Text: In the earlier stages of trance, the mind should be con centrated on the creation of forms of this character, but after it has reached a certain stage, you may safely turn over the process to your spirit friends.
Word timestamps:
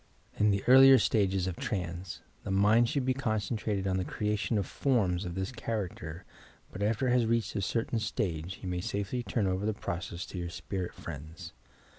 In 0.39 0.49
the 0.49 0.63
earlier 0.65 0.97
stages 0.97 1.45
of 1.45 1.57
trance, 1.57 2.21
the 2.43 2.49
mind 2.49 2.89
should 2.89 3.05
be 3.05 3.13
con 3.13 3.37
centrated 3.37 3.85
on 3.85 3.97
the 3.97 4.03
creation 4.03 4.57
of 4.57 4.65
forms 4.65 5.25
of 5.25 5.35
this 5.35 5.51
character, 5.51 6.25
but 6.71 6.81
after 6.81 7.07
it 7.09 7.11
has 7.11 7.27
reached 7.27 7.55
a 7.55 7.61
certain 7.61 7.99
stage, 7.99 8.61
you 8.63 8.67
may 8.67 8.81
safely 8.81 9.21
turn 9.21 9.45
over 9.45 9.63
the 9.63 9.75
process 9.75 10.25
to 10.25 10.39
your 10.39 10.49
spirit 10.49 10.95
friends. 10.95 11.53